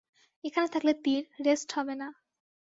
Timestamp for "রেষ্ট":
1.45-1.69